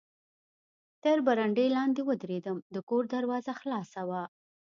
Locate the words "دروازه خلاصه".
3.15-4.01